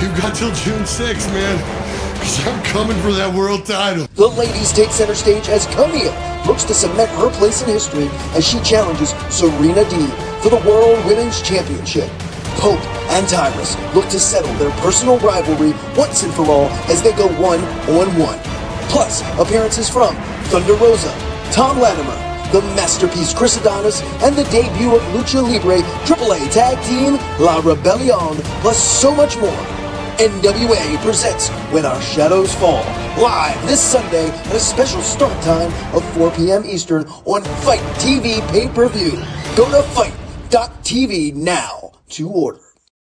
you've 0.02 0.16
got 0.20 0.34
till 0.34 0.52
June 0.52 0.82
6th, 0.82 1.28
man. 1.32 1.81
Because 2.22 2.46
I'm 2.46 2.62
coming 2.62 2.96
for 2.98 3.10
that 3.10 3.34
world 3.34 3.66
title. 3.66 4.06
The 4.14 4.28
ladies 4.28 4.70
take 4.70 4.90
center 4.90 5.14
stage 5.16 5.48
as 5.48 5.66
Camille 5.74 6.14
looks 6.46 6.62
to 6.70 6.72
cement 6.72 7.10
her 7.18 7.30
place 7.32 7.62
in 7.62 7.68
history 7.68 8.06
as 8.38 8.46
she 8.46 8.60
challenges 8.60 9.10
Serena 9.28 9.82
Deeb 9.90 10.14
for 10.40 10.50
the 10.50 10.62
World 10.62 11.04
Women's 11.04 11.42
Championship. 11.42 12.08
Pope 12.62 12.78
and 13.10 13.26
Tyrus 13.28 13.74
look 13.92 14.06
to 14.10 14.20
settle 14.20 14.54
their 14.54 14.70
personal 14.78 15.18
rivalry 15.18 15.74
once 15.98 16.22
and 16.22 16.32
for 16.32 16.46
all 16.46 16.70
as 16.86 17.02
they 17.02 17.10
go 17.10 17.26
one 17.42 17.58
on 17.90 18.06
one. 18.16 18.38
Plus, 18.86 19.26
appearances 19.40 19.90
from 19.90 20.14
Thunder 20.54 20.74
Rosa, 20.74 21.10
Tom 21.50 21.80
Latimer, 21.80 22.14
the 22.52 22.62
masterpiece 22.78 23.34
Chris 23.34 23.56
Adonis, 23.56 24.00
and 24.22 24.36
the 24.36 24.44
debut 24.44 24.94
of 24.94 25.02
Lucha 25.10 25.42
Libre 25.42 25.82
AAA 26.06 26.52
Tag 26.52 26.78
Team 26.84 27.18
La 27.44 27.58
Rebellion, 27.58 28.36
plus 28.62 28.78
so 28.78 29.12
much 29.12 29.36
more. 29.38 29.81
NWA 30.18 30.98
presents 30.98 31.48
When 31.72 31.86
Our 31.86 32.00
Shadows 32.02 32.54
Fall, 32.54 32.84
live 33.18 33.66
this 33.66 33.80
Sunday 33.80 34.28
at 34.28 34.54
a 34.54 34.60
special 34.60 35.00
start 35.00 35.32
time 35.42 35.72
of 35.94 36.04
4 36.14 36.30
p.m. 36.32 36.64
Eastern 36.66 37.04
on 37.24 37.42
FITE 37.42 37.80
TV 37.96 38.46
pay 38.50 38.68
per 38.68 38.88
view. 38.88 39.12
Go 39.56 39.70
to 39.70 39.82
fite.tv 39.88 41.34
now 41.34 41.92
to 42.10 42.28
order. 42.28 42.71